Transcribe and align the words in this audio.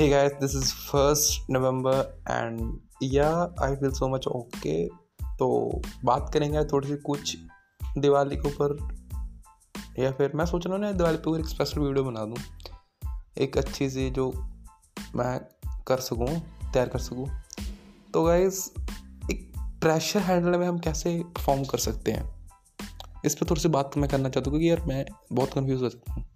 Hey 0.00 0.10
guys, 0.10 0.32
this 0.42 0.54
is 0.60 0.70
first 0.72 1.26
November 1.56 2.06
and 2.30 2.60
yeah, 3.02 3.48
I 3.62 3.74
feel 3.74 3.92
so 3.92 4.08
much 4.12 4.24
okay. 4.36 4.88
तो 5.38 5.80
बात 6.04 6.30
करेंगे 6.34 6.64
थोड़ी 6.64 6.88
सी 6.88 6.96
कुछ 6.96 7.36
दिवाली 7.98 8.36
के 8.36 8.48
ऊपर 8.48 8.88
या 9.98 10.12
फिर 10.12 10.32
मैं 10.34 10.46
सोच 10.46 10.66
रहा 10.66 10.76
हूँ 10.76 10.84
ना 10.84 10.92
दिवाली 10.92 11.16
पे 11.16 11.40
एक 11.40 11.46
स्पेशल 11.46 11.80
वीडियो 11.80 12.04
बना 12.04 12.24
दूँ। 12.24 12.36
एक 13.38 13.58
अच्छी 13.58 13.90
सी 13.90 14.10
जो 14.10 14.32
मैं 15.16 15.40
कर 15.88 16.00
सकूँ 16.00 16.40
तैयार 16.72 16.88
कर 16.88 16.98
सकूँ। 16.98 17.28
तो 18.14 18.22
गाइज़ 18.22 18.70
एक 19.32 19.52
प्रेशर 19.58 20.20
हैंडल 20.20 20.58
में 20.58 20.68
हम 20.68 20.78
कैसे 20.78 21.22
परफॉर्म 21.24 21.64
कर 21.64 21.78
सकते 21.78 22.12
हैं? 22.12 22.48
इस 23.24 23.34
पर 23.34 23.46
थोड़ी 23.50 23.60
सी 23.60 23.68
बात 23.68 23.90
मैं 23.96 24.10
करना 24.10 24.28
चाहता 24.28 24.50
हूँ 24.50 24.60
क्योंकि 24.60 24.70
यार 24.70 24.88
मैं 24.88 25.06
बहुत 25.32 25.52
कन्फ्यूज़ 25.52 25.82
हो 25.82 25.90
सकता 25.90 26.12
हूँ। 26.12 26.33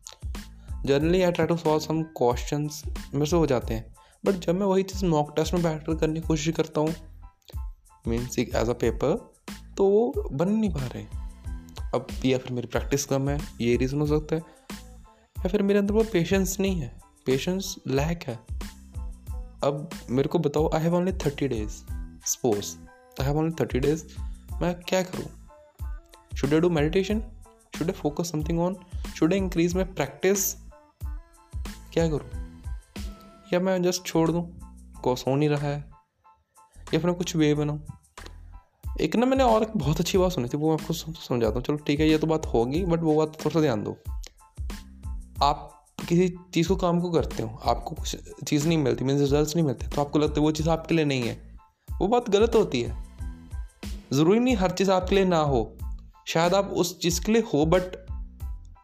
Generally 0.86 1.22
I 1.22 1.32
try 1.32 1.46
to 1.46 1.56
solve 1.56 1.80
some 1.80 2.02
question 2.02 2.68
मेरे 3.14 3.26
से 3.26 3.36
हो 3.36 3.46
जाते 3.46 3.74
हैं। 3.74 3.94
बट 4.24 4.34
जब 4.34 4.54
मैं 4.54 4.66
वही 4.66 4.82
चीज़ 4.82 5.04
मॉक 5.04 5.32
टेस्ट 5.36 5.54
में 5.54 5.62
बैठ 5.62 5.98
करने 6.00 6.20
की 6.20 6.26
कोशिश 6.26 6.54
करता 6.54 6.80
हूँ 6.80 6.94
मीन्स 8.08 8.38
एज 8.38 8.54
अ 8.54 8.72
पेपर 8.72 9.34
तो 9.76 9.84
वो 9.84 10.28
बन 10.32 10.48
नहीं 10.48 10.70
पा 10.70 10.86
रहे। 10.86 11.04
अब 11.94 12.06
या 12.24 12.38
फिर 12.38 12.52
मेरी 12.52 12.66
प्रैक्टिस 12.66 13.04
कम 13.04 13.28
है, 13.28 13.40
ये 13.60 13.76
रीज़न 13.76 14.00
हो 14.00 14.06
सकता 14.06 14.36
है। 14.36 14.42
या 15.38 15.48
फिर 15.48 15.62
मेरे 15.62 15.78
अंदर 15.78 15.94
वो 15.94 16.04
पेशेंस 16.12 16.60
नहीं 16.60 16.80
है। 16.80 17.00
पेशेंस 17.26 17.76
लैक 17.86 18.22
है। 18.22 18.34
अब 19.64 19.90
मेरे 20.10 20.28
को 20.28 20.38
बताओ 20.38 20.70
I 20.74 20.80
have 20.80 20.94
only 20.94 21.12
thirty 21.12 21.48
days 21.48 21.70
suppose 22.26 22.76
I 23.20 23.26
have 23.26 23.38
only 23.38 23.54
thirty 23.60 23.78
days 23.78 24.04
मैं 24.62 24.74
क्या 24.80 25.02
करूँ? 25.02 25.28
Should 26.36 26.54
I 26.54 26.60
do 26.60 26.70
meditation 26.70 27.22
should 27.78 27.86
I 27.86 27.92
focus 27.92 28.30
something 28.30 28.60
on 28.60 28.76
should 29.16 29.32
I 29.32 29.38
increase 29.38 29.74
my 29.74 29.84
practice 29.84 30.67
क्या 31.92 32.08
करूँ? 32.08 32.30
या 33.52 33.60
मैं 33.60 33.82
जस्ट 33.82 34.04
छोड़ 34.04 34.30
दूँ? 34.30 34.58
कोस 35.02 35.24
हो 35.28 35.36
नहीं 35.36 35.48
रहा 35.48 35.68
है। 35.68 35.90
या 36.78 36.98
फिर 36.98 37.06
मैं 37.06 37.14
कुछ 37.14 37.36
वे 37.36 37.54
बनाऊँ? 37.54 37.86
एक 39.00 39.16
ना 39.16 39.26
मैंने 39.26 39.44
और 39.44 39.72
बहुत 39.76 40.00
अच्छी 40.00 40.18
बात 40.18 40.32
सुनी 40.32 40.48
थी, 40.48 40.56
वो 40.56 40.66
मैं 40.68 40.74
आपको 40.74 40.94
समझाता 40.94 41.54
हूँ। 41.54 41.62
चलो 41.62 41.76
ठीक 41.76 42.00
है, 42.00 42.08
ये 42.08 42.18
तो 42.18 42.26
बात 42.26 42.46
होगी 42.46 42.84
बट 42.84 43.00
वो 43.00 43.14
बात 43.14 43.28
थोड़ा 43.28 43.50
सा 43.50 43.60
ध्यान 43.60 43.84
दो। 43.84 43.96
आप 45.42 45.86
किसी 46.08 46.28
चीज़ 46.28 46.68
को 46.68 46.76
काम 46.76 47.00
को 47.00 47.10
करते 47.10 47.42
हो, 47.42 47.60
आपको 47.64 47.94
कुछ 47.94 48.16
चीज़ 48.48 48.68
नहीं 48.68 48.78
मिलती 48.78 49.04
मीन्स 49.04 49.20
रिज़ल्ट 49.20 49.56
नहीं 49.56 49.66
मिलते 49.66 49.88
तो 49.88 50.00
आपको 50.00 50.18
लगता 50.18 50.40
है 50.40 50.40
वो 50.40 50.52
चीज़ 50.52 50.70
आपके 50.70 50.94
लिए 50.94 51.04
नहीं 51.04 51.22
है। 51.22 51.58
वो 52.00 52.08
बात 52.08 52.30
गलत 52.30 52.54
होती 52.54 52.82
है। 52.82 53.04
ज़रूरी 54.12 54.40
नहीं 54.40 54.56
हर 54.56 54.70
चीज़ 54.70 54.90
आपके 54.90 55.14
लिए 55.14 55.24
ना 55.24 55.38
हो। 55.38 55.76
शायद 56.26 56.54
आप 56.54 56.66
उस 56.66 57.00
चीज़ 57.00 57.24
के 57.24 57.32
लिए 57.32 57.42
हो 57.54 57.66
बट 57.66 58.06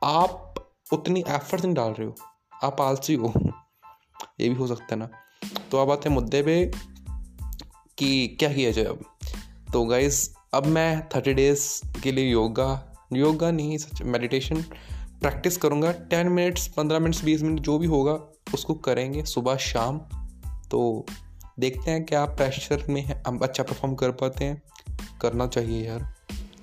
आप 0.04 0.54
उतनी 0.92 1.24
एफर्ट 1.28 1.64
नहीं 1.64 1.74
डाल 1.74 1.92
रहे 1.92 2.06
हो। 2.06 2.14
आप 2.64 2.80
आलसी 2.80 3.14
हो। 3.14 3.32
ये 4.40 4.48
भी 4.48 4.54
हो 4.54 4.66
सकता 4.66 4.86
है 4.90 4.96
ना। 4.96 5.08
तो 5.70 5.78
अब 5.78 5.90
आते 5.90 6.08
हैं 6.08 6.14
मुद्दे 6.14 6.42
पे 6.42 6.72
कि 7.98 8.36
क्या 8.38 8.52
किया 8.52 8.70
जाए 8.70 8.84
अब। 8.84 9.04
तो 9.72 9.84
गाइज़ 9.84 10.30
अब 10.54 10.66
मैं 10.66 11.08
थर्टी 11.08 11.34
डेज़ 11.34 11.82
के 12.02 12.12
लिए 12.12 12.32
योगा 12.32 12.90
योगा 13.12 13.50
नहीं, 13.50 13.78
सच 13.78 14.02
मेडिटेशन 14.02 14.62
प्रैक्टिस 15.20 15.56
करूँगा। 15.56 15.92
टेन 15.92 16.28
मिनट्स 16.28 16.68
पंद्रह 16.68 16.98
मिनट्स 16.98 17.24
बीस 17.24 17.42
मिनट 17.42 17.60
जो 17.60 17.78
भी 17.78 17.86
होगा, 17.86 18.12
उसको 18.54 18.74
करेंगे 18.74 19.24
सुबह 19.24 19.56
शाम। 19.56 19.98
तो 20.70 21.06
देखते 21.58 21.90
हैं 21.90 22.06
क्या 22.06 22.24
प्रेशर 22.24 22.86
में 22.88 23.22
हम 23.26 23.38
अच्छा 23.38 23.62
परफॉर्म 23.62 23.94
कर 23.94 24.10
पाते 24.10 24.44
हैं। 24.44 24.62
करना 25.20 25.46
चाहिए 25.46 25.86
यार। 25.86 26.14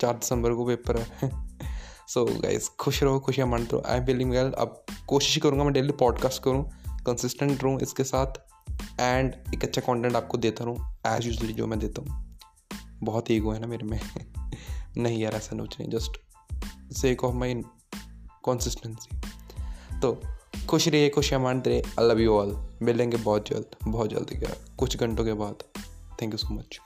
चार 0.01 0.13
दिसंबर 0.13 0.53
को 0.53 0.65
पेपर 0.65 0.97
है। 0.97 1.31
सो 2.07 2.25
गाइज़ 2.25 2.69
खुश 2.79 3.03
रहो, 3.03 3.19
खुशियाँ 3.19 3.47
मानते 3.47 3.69
रहो। 3.73 3.83
आई 3.87 3.97
एम 3.97 4.05
फीलिंग 4.05 4.31
वेल 4.31 4.51
अब 4.51 4.85
कोशिश 5.11 5.37
करूँगा 5.37 5.63
मैं 5.63 5.73
डेली 5.73 5.91
पॉडकास्ट 5.91 6.43
करूँ 6.43 6.69
कंसिस्टेंट 7.05 7.63
रहूँ 7.63 7.79
इसके 7.81 8.03
साथ 8.03 8.25
एंड 8.99 9.33
एक 9.53 9.63
अच्छा 9.63 9.81
कंटेंट 9.81 10.15
आपको 10.15 10.37
देता 10.37 10.65
रहूँ 10.65 10.97
एज 11.07 11.25
यूजली 11.25 11.53
जो 11.53 11.67
मैं 11.67 11.79
देता 11.79 12.01
हूँ। 12.01 12.37
बहुत 13.03 13.31
ईगो 13.31 13.51
है 13.51 13.59
ना 13.59 13.67
मेरे 13.67 13.85
में। 13.85 13.99
नहीं 14.97 15.21
यार, 15.21 15.33
ऐसा 15.33 15.55
नोच 15.55 15.77
नहीं 15.79 15.91
just 15.91 16.11
sake 16.93 17.23
of 17.23 17.35
my 17.35 17.53
consistency 18.45 19.21
तो 19.99 20.21
खुश 20.69 20.87
रहिए 20.87 21.09
खुशियाँ 21.09 21.41
मानते 21.41 21.69
रहिए 21.69 21.83
आई 21.99 22.09
लव 22.09 22.19
यू 22.19 22.33
ऑल 22.33 22.69
मिलेंगे 22.81 23.17
बहुत 23.17 23.49
जल्द 23.49 23.65
बहुत 23.87 24.09
जल्द 24.09 24.39
क्या 24.39 24.75
कुछ 24.77 24.97
घंटों 24.97 25.25
के 25.25 25.33
बाद। 25.33 25.55
Thank 26.21 26.33
you 26.33 26.37
so 26.37 26.53
much 26.53 26.79